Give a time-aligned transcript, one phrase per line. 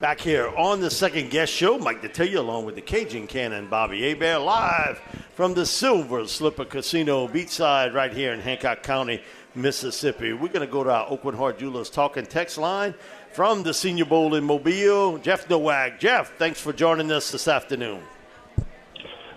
[0.00, 4.02] Back here on the second guest show, Mike Detillier along with the Cajun Cannon, Bobby
[4.02, 5.00] Hebert, live
[5.34, 9.20] from the Silver Slipper Casino beachside right here in Hancock County,
[9.56, 10.32] Mississippi.
[10.34, 12.94] We're going to go to our Aucoin Hart Jewelers talking text line
[13.32, 15.18] from the Senior Bowl in Mobile.
[15.18, 15.98] Jeff Nowak.
[15.98, 18.00] Jeff, thanks for joining us this afternoon.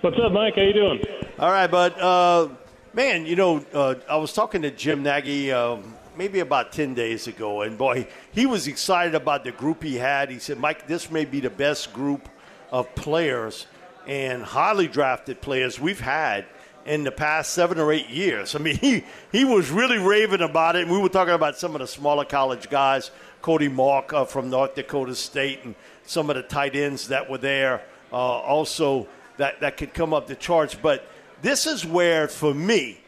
[0.01, 0.57] What's up, Mike?
[0.57, 1.03] How you doing?
[1.39, 2.49] All right, but uh,
[2.93, 7.25] man, you know, uh, I was talking to Jim Nagy um, maybe about 10 days
[7.25, 7.63] ago.
[7.63, 10.29] And boy, he was excited about the group he had.
[10.29, 12.29] He said, Mike, this may be the best group
[12.69, 13.65] of players
[14.05, 16.45] and highly drafted players we've had
[16.85, 18.53] in the past seven or eight years.
[18.53, 20.83] I mean, he, he was really raving about it.
[20.83, 23.09] And we were talking about some of the smaller college guys,
[23.41, 27.39] Cody Mauch uh, from North Dakota State, and some of the tight ends that were
[27.39, 27.81] there
[28.13, 30.75] uh, also that, that could come up the charts.
[30.75, 31.03] But
[31.41, 32.99] this is where, for me,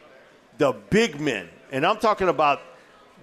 [0.58, 2.60] the big men, and I'm talking about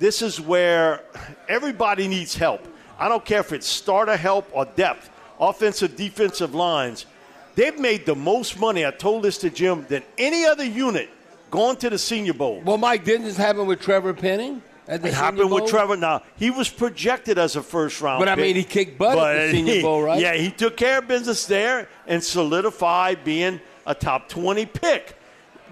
[0.01, 1.03] this is where
[1.47, 2.67] everybody needs help.
[2.97, 7.05] I don't care if it's starter help or depth, offensive, defensive lines.
[7.53, 11.07] They've made the most money, I told this to Jim, than any other unit
[11.51, 12.61] going to the Senior Bowl.
[12.65, 14.63] Well, Mike, didn't this happen with Trevor Penning?
[14.87, 15.61] At the it happened Bowl?
[15.61, 15.95] with Trevor.
[15.97, 19.19] Now, he was projected as a first round But I pick, mean, he kicked butt
[19.19, 20.19] at the Senior he- Bowl, right?
[20.19, 25.15] Yeah, he took care of business there and solidified being a top 20 pick.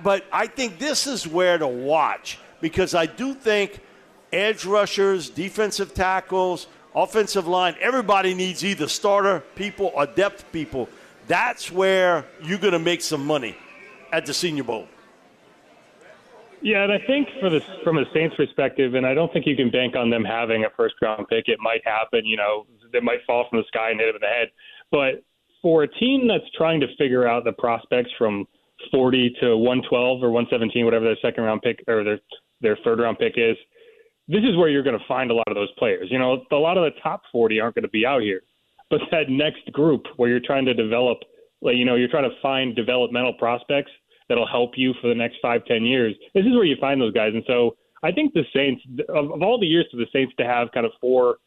[0.04, 3.80] But I think this is where to watch because I do think
[4.32, 10.90] edge rushers, defensive tackles, offensive line, everybody needs either starter people or depth people.
[11.28, 13.56] That's where you're going to make some money
[14.12, 14.88] at the Senior Bowl.
[16.62, 19.56] Yeah, and I think for the from a Saints perspective, and I don't think you
[19.56, 21.48] can bank on them having a first round pick.
[21.48, 24.22] It might happen, you know, they might fall from the sky and hit them in
[24.22, 24.50] the head.
[24.92, 25.24] But
[25.62, 28.46] for a team that's trying to figure out the prospects from
[28.92, 32.20] 40 to 112 or 117, whatever their second round pick or their
[32.62, 33.56] their third round pick is,
[34.30, 36.08] this is where you're going to find a lot of those players.
[36.12, 38.42] You know, a lot of the top 40 aren't going to be out here,
[38.90, 41.18] but that next group where you're trying to develop,
[41.62, 43.92] like you know, you're trying to find developmental prospects
[44.30, 46.16] that'll help you for the next five, ten years.
[46.36, 47.32] This is where you find those guys.
[47.34, 50.46] And so I think the Saints, of, of all the years for the Saints to
[50.46, 51.38] have kind of four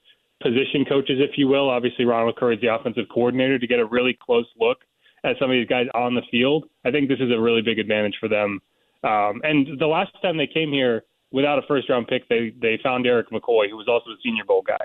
[0.42, 4.18] position coaches, if you will, obviously Ronald Curry's the offensive coordinator to get a really
[4.20, 4.78] close look
[5.24, 6.64] at some of these guys on the field.
[6.84, 8.60] I think this is a really big advantage for them.
[9.04, 12.78] Um, and the last time they came here without a first round pick, they they
[12.82, 14.84] found Erik McCoy, who was also a Senior Bowl guy.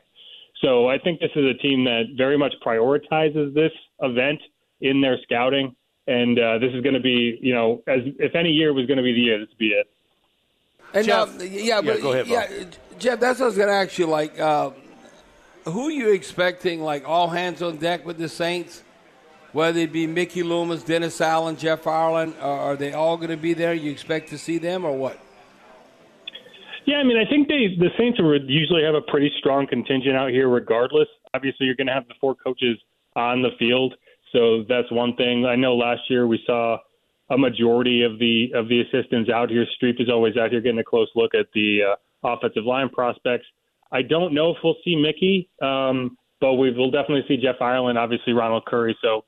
[0.61, 3.71] So I think this is a team that very much prioritizes this
[4.01, 4.39] event
[4.81, 5.75] in their scouting,
[6.07, 8.97] and uh, this is going to be, you know, as if any year was going
[8.97, 9.87] to be the year, this would be it.
[10.93, 12.63] And Jeff- uh, yeah, yeah, but go ahead, yeah,
[12.97, 14.07] Jeff, that's what I was going to ask you.
[14.07, 14.71] Like, uh,
[15.65, 16.81] who are you expecting?
[16.81, 18.83] Like all hands on deck with the Saints,
[19.51, 23.53] whether it be Mickey Loomis, Dennis Allen, Jeff Ireland, are they all going to be
[23.53, 23.73] there?
[23.73, 25.19] You expect to see them, or what?
[26.87, 30.15] Yeah, I mean, I think they the Saints would usually have a pretty strong contingent
[30.15, 31.09] out here, regardless.
[31.33, 32.77] Obviously, you're going to have the four coaches
[33.17, 33.93] on the field,
[34.31, 35.45] so that's one thing.
[35.45, 36.77] I know last year we saw
[37.29, 39.65] a majority of the of the assistants out here.
[39.81, 43.45] Streep is always out here getting a close look at the uh, offensive line prospects.
[43.91, 47.97] I don't know if we'll see Mickey, um, but we will definitely see Jeff Ireland,
[47.97, 48.97] obviously Ronald Curry.
[49.01, 49.25] So,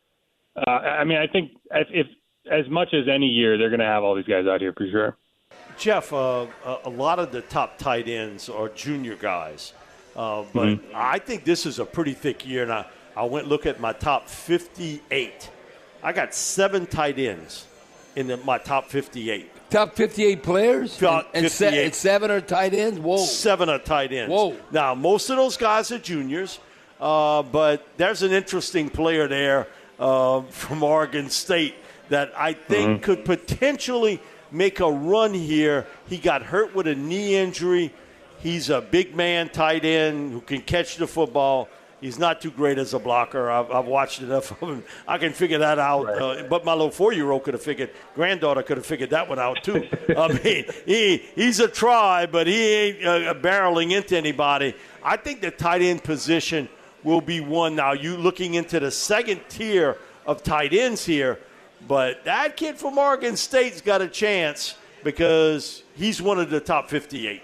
[0.56, 2.08] uh, I mean, I think if, if
[2.50, 4.88] as much as any year, they're going to have all these guys out here for
[4.90, 5.18] sure.
[5.80, 9.74] Jeff, uh, a a lot of the top tight ends are junior guys,
[10.16, 12.64] uh, but I think this is a pretty thick year.
[12.64, 12.86] And I,
[13.16, 15.50] I went look at my top 58.
[16.04, 17.66] I got seven tight ends
[18.18, 19.70] in the, my top 58.
[19.70, 20.98] Top 58 players?
[20.98, 21.86] Top and, and, se- 58.
[21.86, 23.00] and seven are tight ends?
[23.00, 23.18] Whoa.
[23.18, 24.32] Seven are tight ends.
[24.32, 24.58] Whoa.
[24.72, 26.60] Now, most of those guys are juniors,
[27.00, 29.68] uh, but there's an interesting player there
[29.98, 31.76] uh, from Oregon State
[32.10, 34.20] that I think could potentially
[34.52, 35.86] make a run here.
[36.08, 37.94] He got hurt with a knee injury.
[38.40, 41.68] He's a big man tight end who can catch the football.
[42.02, 43.50] He's not too great as a blocker.
[43.50, 44.84] I've, I've watched enough of him.
[45.06, 46.06] I can figure that out.
[46.06, 46.22] Right.
[46.22, 47.90] Uh, but my little four-year-old could have figured.
[48.16, 49.86] Granddaughter could have figured that one out too.
[50.16, 54.76] I mean, he he's a try, but he ain't uh, barreling into anybody.
[55.04, 56.70] I think the tight end position
[57.04, 57.76] will be one.
[57.76, 61.40] Now you looking into the second tier of tight ends here,
[61.88, 66.90] but that kid from Oregon State's got a chance because he's one of the top
[66.90, 67.42] 58.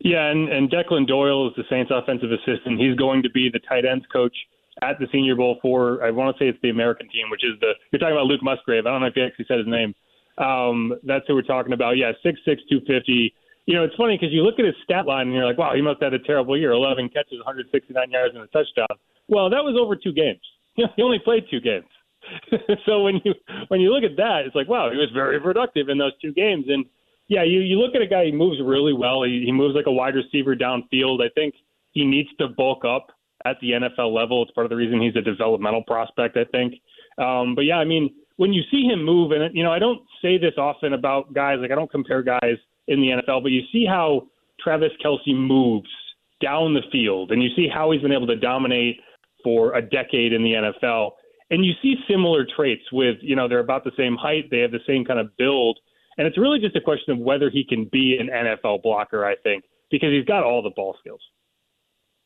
[0.00, 2.80] Yeah, and, and Declan Doyle is the Saints offensive assistant.
[2.80, 4.34] He's going to be the tight ends coach
[4.82, 7.58] at the Senior Bowl for, I want to say it's the American team, which is
[7.60, 8.86] the, you're talking about Luke Musgrave.
[8.86, 9.94] I don't know if you actually said his name.
[10.38, 11.96] Um, that's who we're talking about.
[11.96, 13.34] Yeah, 6'6, 250.
[13.66, 15.74] You know, it's funny because you look at his stat line and you're like, wow,
[15.74, 18.96] he must have had a terrible year 11 catches, 169 yards, and a touchdown.
[19.26, 20.40] Well, that was over two games.
[20.76, 21.86] he only played two games.
[22.86, 23.34] so when you
[23.68, 26.32] when you look at that, it's like, wow, he was very productive in those two
[26.32, 26.66] games.
[26.68, 26.84] And
[27.28, 29.22] yeah, you you look at a guy he moves really well.
[29.22, 31.22] He, he moves like a wide receiver downfield.
[31.22, 31.54] I think
[31.92, 33.08] he needs to bulk up
[33.44, 34.42] at the NFL level.
[34.42, 36.36] It's part of the reason he's a developmental prospect.
[36.36, 36.74] I think.
[37.18, 40.00] Um, but yeah, I mean, when you see him move, and you know, I don't
[40.22, 41.58] say this often about guys.
[41.60, 42.56] Like I don't compare guys
[42.86, 44.26] in the NFL, but you see how
[44.60, 45.90] Travis Kelce moves
[46.40, 49.00] down the field, and you see how he's been able to dominate
[49.44, 51.12] for a decade in the NFL.
[51.50, 54.70] And you see similar traits with, you know, they're about the same height, they have
[54.70, 55.78] the same kind of build.
[56.18, 59.36] And it's really just a question of whether he can be an NFL blocker, I
[59.36, 61.20] think, because he's got all the ball skills.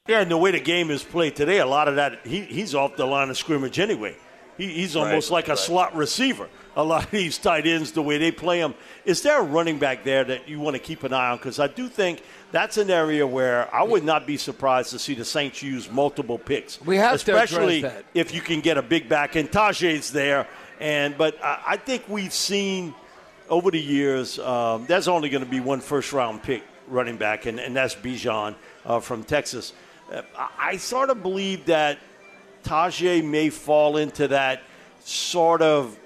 [0.08, 2.74] Yeah, and the way the game is played today, a lot of that, he, he's
[2.74, 4.16] off the line of scrimmage anyway.
[4.58, 5.58] He, he's almost right, like a right.
[5.58, 6.48] slot receiver.
[6.74, 8.74] A lot of these tight ends, the way they play them.
[9.04, 11.36] Is there a running back there that you want to keep an eye on?
[11.36, 12.22] Because I do think
[12.52, 16.38] that's an area where I would not be surprised to see the Saints use multiple
[16.38, 16.80] picks.
[16.82, 17.84] We have especially
[18.14, 19.34] if you can get a big back.
[19.36, 20.46] And Tyjae's there,
[20.78, 22.94] and but I, I think we've seen
[23.48, 27.46] over the years um, there's only going to be one first round pick running back,
[27.46, 28.54] and, and that's Bijan
[28.84, 29.72] uh, from Texas.
[30.12, 30.22] Uh,
[30.58, 31.98] I sort of believe that
[32.64, 34.62] Tyjae may fall into that
[35.00, 35.98] sort of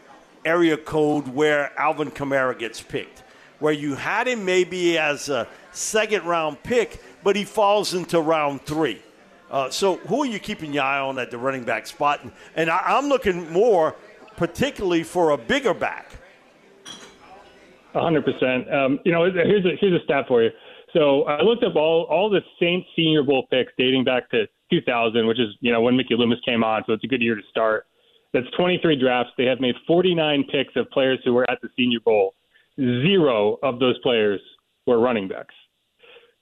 [0.45, 3.25] area code where Alvin Kamara gets picked,
[3.59, 8.63] where you had him maybe as a second round pick, but he falls into round
[8.63, 9.03] three.
[9.51, 12.23] Uh, so who are you keeping your eye on at the running back spot?
[12.23, 13.95] And, and I, I'm looking more
[14.37, 16.11] particularly for a bigger back.
[17.95, 18.73] 100%.
[18.73, 20.51] Um, you know, here's a, here's a stat for you.
[20.93, 25.27] So I looked up all, all the Saints Senior Bowl picks dating back to 2000,
[25.27, 27.43] which is, you know, when Mickey Loomis came on, so it's a good year to
[27.51, 27.87] start.
[28.33, 29.33] That's 23 drafts.
[29.39, 32.35] They have made 49 picks of players who were at the Senior Bowl.
[32.79, 34.41] Zero of those players
[34.87, 35.55] were running backs.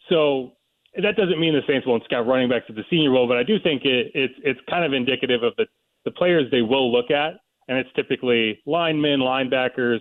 [0.09, 0.53] So
[0.97, 3.43] that doesn't mean the Saints won't scout running backs at the Senior Bowl, but I
[3.43, 5.67] do think it, it's it's kind of indicative of the
[6.05, 10.01] the players they will look at, and it's typically linemen, linebackers.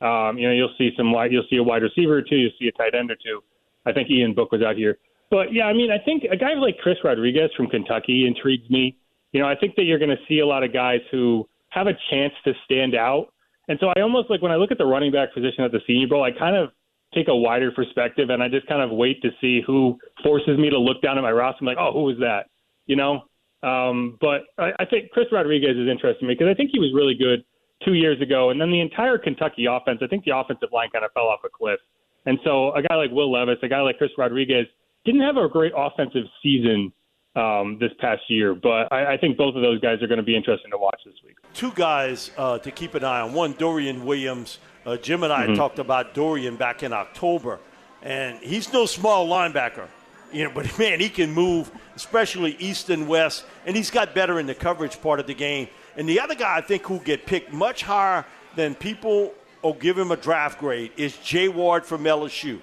[0.00, 2.68] Um, you know, you'll see some you'll see a wide receiver or two, you'll see
[2.68, 3.42] a tight end or two.
[3.86, 4.98] I think Ian Book was out here.
[5.30, 8.96] But yeah, I mean, I think a guy like Chris Rodriguez from Kentucky intrigues me.
[9.32, 11.86] You know, I think that you're going to see a lot of guys who have
[11.86, 13.32] a chance to stand out.
[13.68, 15.78] And so I almost like when I look at the running back position at the
[15.86, 16.70] Senior Bowl, I kind of
[17.14, 20.70] take a wider perspective and I just kind of wait to see who forces me
[20.70, 21.64] to look down at my roster.
[21.64, 22.46] Like, oh, who is that?
[22.86, 23.22] You know?
[23.62, 26.92] Um, but I, I think Chris Rodriguez is interesting me because I think he was
[26.94, 27.44] really good
[27.84, 28.50] two years ago.
[28.50, 31.40] And then the entire Kentucky offense, I think the offensive line kind of fell off
[31.44, 31.80] a cliff.
[32.26, 34.66] And so a guy like Will Levis, a guy like Chris Rodriguez,
[35.04, 36.92] didn't have a great offensive season
[37.36, 40.24] um, this past year, but I, I, think both of those guys are going to
[40.24, 41.36] be interesting to watch this week.
[41.54, 43.32] Two guys uh, to keep an eye on.
[43.32, 44.58] One, Dorian Williams.
[44.84, 45.54] Uh, Jim and I mm-hmm.
[45.54, 47.60] talked about Dorian back in October,
[48.02, 49.86] and he's no small linebacker.
[50.32, 54.40] You know, but man, he can move, especially east and west, and he's got better
[54.40, 55.68] in the coverage part of the game.
[55.96, 58.24] And the other guy I think who get picked much higher
[58.56, 62.60] than people or give him a draft grade is Jay Ward from LSU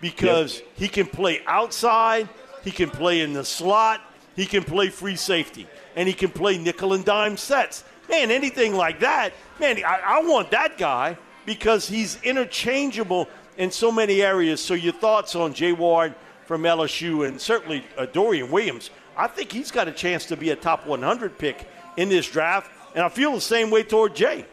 [0.00, 0.68] because yep.
[0.76, 2.28] he can play outside,
[2.62, 4.00] he can play in the slot,
[4.36, 7.84] he can play free safety, and he can play nickel and dime sets.
[8.08, 13.90] Man, anything like that, man, I, I want that guy because he's interchangeable in so
[13.90, 14.60] many areas.
[14.60, 16.14] So, your thoughts on Jay Ward
[16.46, 18.90] from LSU and certainly uh, Dorian Williams?
[19.16, 22.70] I think he's got a chance to be a top 100 pick in this draft,
[22.94, 24.44] and I feel the same way toward Jay.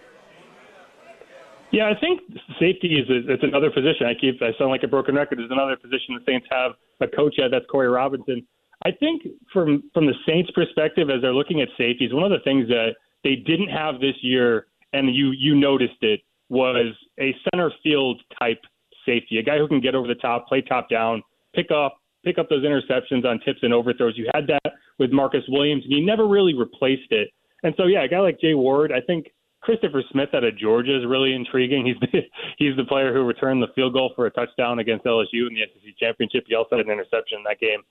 [1.71, 2.21] Yeah, I think
[2.59, 4.05] safety is a, it's another position.
[4.05, 5.39] I keep I sound like a broken record.
[5.39, 7.51] There's another position the Saints have a coach at.
[7.51, 8.45] That's Corey Robinson.
[8.83, 9.23] I think
[9.53, 12.95] from from the Saints' perspective, as they're looking at safeties, one of the things that
[13.23, 18.59] they didn't have this year, and you you noticed it, was a center field type
[19.05, 21.23] safety, a guy who can get over the top, play top down,
[21.53, 24.13] pick up pick up those interceptions on tips and overthrows.
[24.15, 27.29] You had that with Marcus Williams, and you never really replaced it.
[27.63, 29.27] And so, yeah, a guy like Jay Ward, I think
[29.61, 31.85] Christopher Smith out of Georgia is really intriguing.
[31.85, 32.21] He's the,
[32.57, 35.61] he's the player who returned the field goal for a touchdown against LSU in the
[35.73, 36.43] SEC championship.
[36.47, 37.81] He also had an interception in that game.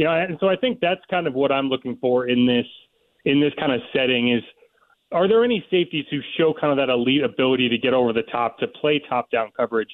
[0.00, 2.64] You know, and so I think that's kind of what I'm looking for in this
[3.26, 4.42] in this kind of setting is
[5.12, 8.22] are there any safeties who show kind of that elite ability to get over the
[8.22, 9.90] top to play top down coverage?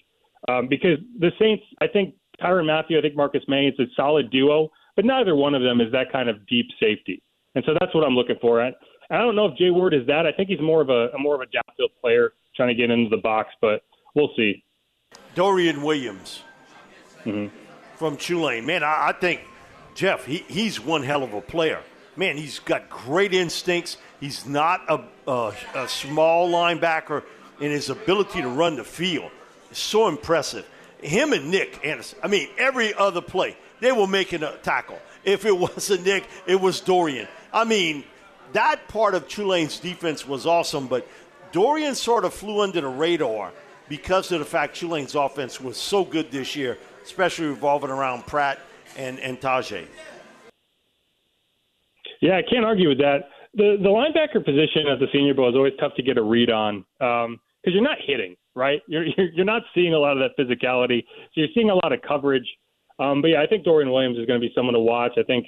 [0.48, 4.30] Um, because the Saints, I think Tyrann Mathieu, I think Marcus Maye, it's a solid
[4.30, 7.20] duo, but neither one of them is that kind of deep safety.
[7.56, 8.62] And so that's what I'm looking for.
[8.62, 8.70] I,
[9.10, 10.24] I don't know if Jay Ward is that.
[10.24, 12.92] I think he's more of a, a more of a downfield player trying to get
[12.92, 13.82] into the box, but
[14.14, 14.62] we'll see.
[15.34, 16.44] Dorian Williams
[17.24, 17.48] mm-hmm.
[17.96, 18.64] from Tulane.
[18.64, 19.40] Man, I, I think
[19.96, 21.80] Jeff, he, he's one hell of a player.
[22.16, 23.96] Man, he's got great instincts.
[24.20, 27.22] He's not a, a, a small linebacker,
[27.60, 29.30] and his ability to run the field
[29.70, 30.68] is so impressive.
[31.00, 34.98] Him and Nick Anderson, I mean, every other play, they were making a tackle.
[35.24, 37.26] If it wasn't Nick, it was Dorian.
[37.50, 38.04] I mean,
[38.52, 41.08] that part of Tulane's defense was awesome, but
[41.52, 43.50] Dorian sort of flew under the radar
[43.88, 48.58] because of the fact Tulane's offense was so good this year, especially revolving around Pratt
[48.96, 49.86] and, and Tyjae.
[52.20, 53.28] Yeah, I can't argue with that.
[53.54, 56.50] The the linebacker position at the Senior Bowl is always tough to get a read
[56.50, 58.82] on because um, you're not hitting, right?
[58.86, 61.02] You're, you're not seeing a lot of that physicality.
[61.02, 62.46] So you're seeing a lot of coverage.
[62.98, 65.12] Um, but yeah, I think Dorian Williams is going to be someone to watch.
[65.18, 65.46] I think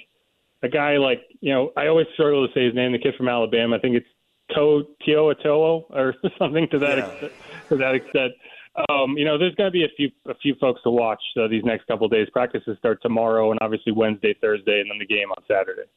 [0.63, 3.29] a guy like you know I always struggle to say his name, the kid from
[3.29, 3.75] Alabama.
[3.75, 4.07] I think it's
[4.55, 7.05] To Tio Atolo or something to that yeah.
[7.05, 7.31] extent,
[7.69, 8.33] to that extent.
[8.75, 11.47] Um, you know, there's going to be a few a few folks to watch uh,
[11.47, 12.27] these next couple of days.
[12.31, 15.89] Practices start tomorrow, and obviously Wednesday, Thursday, and then the game on Saturday.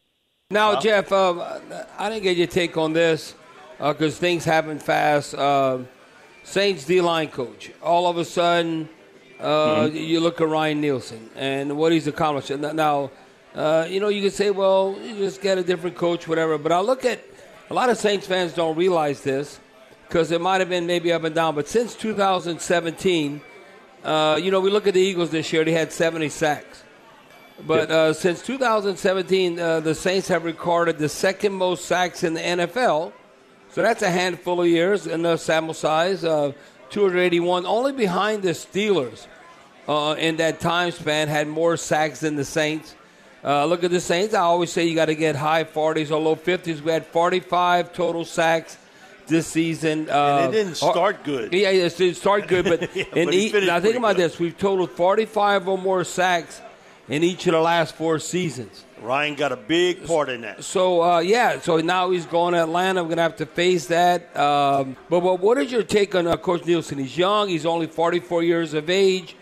[0.50, 1.60] Now, Jeff, uh,
[1.98, 3.34] I didn't get your take on this
[3.78, 5.34] because uh, things happen fast.
[5.34, 5.78] Uh,
[6.44, 7.70] Saints D line coach.
[7.82, 8.88] All of a sudden,
[9.38, 9.96] uh, mm-hmm.
[9.96, 12.50] you look at Ryan Nielsen and what he's accomplished.
[12.50, 13.10] Now,
[13.54, 16.58] uh, you know, you can say, well, you just get a different coach, whatever.
[16.58, 17.20] But I look at
[17.70, 19.60] a lot of Saints fans don't realize this
[20.12, 21.54] because it might have been maybe up and down.
[21.54, 23.40] But since 2017,
[24.04, 26.84] uh, you know, we look at the Eagles this year, they had 70 sacks.
[27.66, 32.40] But uh, since 2017, uh, the Saints have recorded the second most sacks in the
[32.40, 33.14] NFL.
[33.70, 36.52] So that's a handful of years in the sample size, uh,
[36.90, 39.26] 281, only behind the Steelers
[39.88, 42.94] uh, in that time span, had more sacks than the Saints.
[43.42, 44.34] Uh, look at the Saints.
[44.34, 46.82] I always say you got to get high 40s or low 50s.
[46.82, 48.76] We had 45 total sacks
[49.26, 50.08] this season.
[50.08, 51.52] Uh, and it didn't start good.
[51.52, 54.30] Yeah, it didn't start good, but, yeah, in but now think about good.
[54.30, 56.60] this: we've totaled 45 or more sacks
[57.08, 58.84] in each of the last four seasons.
[59.02, 60.62] Ryan got a big part in that.
[60.62, 63.02] So uh, yeah, so now he's going to Atlanta.
[63.02, 64.34] We're gonna have to face that.
[64.36, 66.98] Um, but, but what is your take on uh, Coach Nielsen?
[66.98, 67.48] He's young.
[67.48, 69.36] He's only 44 years of age.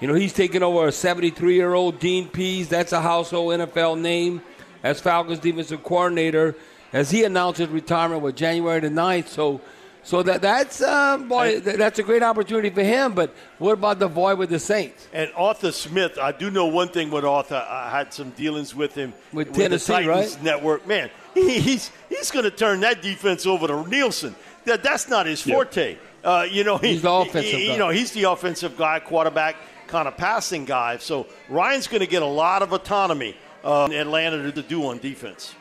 [0.00, 2.68] You know, he's taking over a 73 year old Dean Pees.
[2.68, 4.42] That's a household NFL name
[4.82, 6.54] as Falcons defensive coordinator.
[6.92, 9.28] As he announced his retirement with January the 9th.
[9.28, 9.60] So
[10.06, 13.12] so that that's uh, boy, that's a great opportunity for him.
[13.12, 15.08] But what about the boy with the Saints?
[15.12, 17.66] And Arthur Smith, I do know one thing with Arthur.
[17.68, 20.44] I had some dealings with him with, with Tennessee, the Titans right?
[20.44, 20.86] network.
[20.86, 24.36] Man, he, he's he's going to turn that defense over to Nielsen.
[24.64, 25.94] That that's not his forte.
[25.94, 26.00] Yep.
[26.22, 27.72] Uh, you know, he, he's the offensive he, guy.
[27.72, 29.56] You know, he's the offensive guy, quarterback,
[29.88, 30.98] kind of passing guy.
[30.98, 34.98] So Ryan's going to get a lot of autonomy uh, in Atlanta to do on
[34.98, 35.52] defense.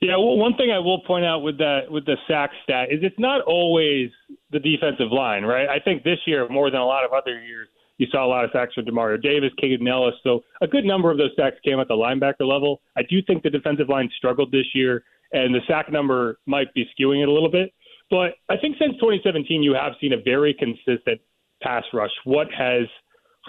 [0.00, 3.00] Yeah, well, one thing I will point out with that with the sack stat is
[3.02, 4.10] it's not always
[4.50, 5.68] the defensive line, right?
[5.68, 8.46] I think this year more than a lot of other years, you saw a lot
[8.46, 10.14] of sacks from Demario Davis, Kaden Elliss.
[10.24, 12.80] So a good number of those sacks came at the linebacker level.
[12.96, 16.86] I do think the defensive line struggled this year, and the sack number might be
[16.98, 17.74] skewing it a little bit.
[18.08, 21.20] But I think since 2017, you have seen a very consistent
[21.62, 22.10] pass rush.
[22.24, 22.86] What has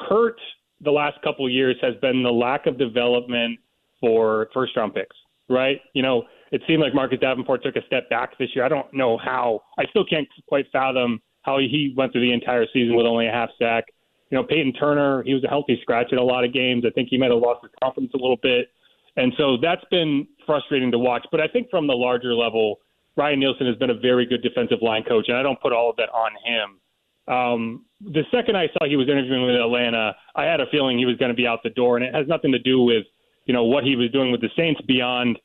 [0.09, 0.39] hurt
[0.81, 3.57] the last couple years has been the lack of development
[4.01, 5.15] for first round picks,
[5.49, 5.79] right?
[5.93, 8.65] You know, it seemed like Marcus Davenport took a step back this year.
[8.65, 9.61] I don't know how.
[9.77, 13.31] I still can't quite fathom how he went through the entire season with only a
[13.31, 13.85] half sack.
[14.29, 16.83] You know, Peyton Turner, he was a healthy scratch in a lot of games.
[16.85, 18.69] I think he might have lost his confidence a little bit.
[19.17, 21.25] And so that's been frustrating to watch.
[21.31, 22.79] But I think from the larger level,
[23.17, 25.89] Ryan Nielsen has been a very good defensive line coach, and I don't put all
[25.89, 27.33] of that on him.
[27.33, 31.05] Um, the second I saw he was interviewing with Atlanta, I had a feeling he
[31.05, 33.03] was going to be out the door, and it has nothing to do with
[33.45, 35.37] you know what he was doing with the Saints beyond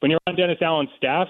[0.00, 1.28] when you're on Dennis Allen's staff,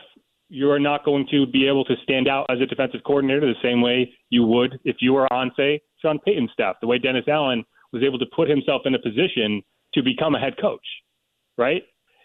[0.49, 3.55] you are not going to be able to stand out as a defensive coordinator the
[3.63, 6.77] same way you would if you were on, say, Sean Payton's staff.
[6.81, 9.63] The way Dennis Allen was able to put himself in a position
[9.95, 10.85] to become a head coach,
[11.57, 11.83] right?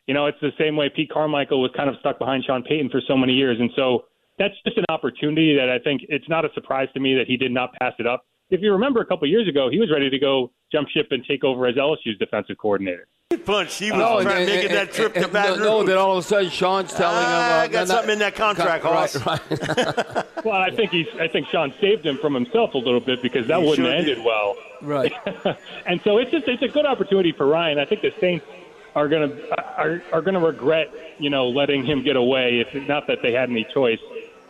[0.08, 2.90] You know, it's the same way Pete Carmichael was kind of stuck behind Sean Payton
[2.90, 3.58] for so many years.
[3.60, 4.06] And so
[4.38, 7.38] that's just an opportunity that I think it's not a surprise to me that he
[7.38, 8.26] did not pass it up.
[8.50, 11.24] If you remember a couple years ago, he was ready to go jump ship and
[11.28, 13.08] take over as LSU's defensive coordinator.
[13.32, 13.78] Punch.
[13.78, 15.68] He was no, trying and, making and, that trip and, to Baton Rouge.
[15.68, 18.36] No, then all of a sudden Sean's telling him, uh, "I got something in that
[18.36, 20.26] contract, con- Hoss." Right, right.
[20.46, 21.08] well, I think he's.
[21.20, 23.92] I think Sean saved him from himself a little bit because that he wouldn't sure
[23.92, 24.26] have ended did.
[24.26, 24.56] well.
[24.84, 25.12] Right.
[25.88, 27.80] and so it's just it's a good opportunity for Ryan.
[27.80, 28.46] I think the Saints
[28.94, 32.60] are going to are, are going to regret, you know, letting him get away.
[32.60, 34.00] If not that they had any choice,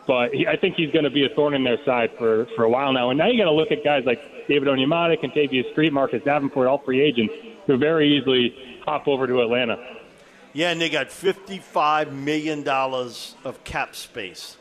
[0.05, 2.65] but he, I think he's going to be a thorn in their side for for
[2.65, 3.09] a while now.
[3.09, 6.67] And now you got to look at guys like David Onyemata, Kentavius Street, Marcus Davenport,
[6.67, 7.33] all free agents
[7.67, 9.77] who very easily hop over to Atlanta.
[10.53, 14.57] Yeah, and they got $55 million of cap space,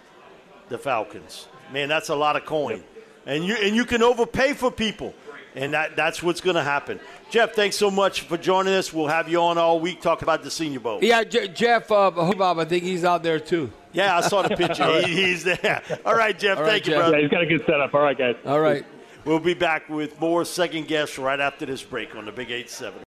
[0.69, 1.47] the Falcons.
[1.73, 2.79] Man, that's a lot of coin.
[2.79, 2.87] Yep.
[3.27, 5.15] And, you, and you can overpay for people.
[5.55, 6.99] And that, that's what's going to happen.
[7.31, 8.93] Jeff, thanks so much for joining us.
[8.93, 10.99] We'll have you on all week talk about the Senior Bowl.
[11.01, 13.71] Yeah, J- Jeff uh, Bob, I think he's out there too.
[13.93, 15.01] Yeah, I saw the picture.
[15.07, 15.81] he, he's there.
[16.05, 16.59] All right, Jeff.
[16.59, 16.95] All right, thank Jeff.
[16.95, 17.17] you, brother.
[17.17, 17.95] Yeah, he's got a good setup.
[17.95, 18.35] All right, guys.
[18.45, 18.85] All right.
[19.25, 22.69] We'll be back with more second guests right after this break on the Big 8
[22.69, 23.03] 7.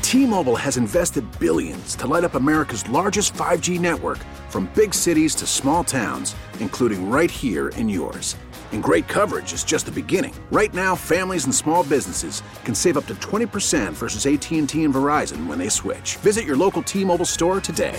[0.00, 4.18] T-Mobile has invested billions to light up America's largest 5G network
[4.48, 8.36] from big cities to small towns, including right here in yours.
[8.72, 10.34] And great coverage is just the beginning.
[10.50, 15.46] Right now, families and small businesses can save up to 20% versus AT&T and Verizon
[15.46, 16.16] when they switch.
[16.16, 17.98] Visit your local T-Mobile store today.